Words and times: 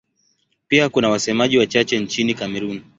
Pia 0.67 0.89
kuna 0.89 1.09
wasemaji 1.09 1.57
wachache 1.57 1.99
nchini 1.99 2.33
Kamerun. 2.33 2.83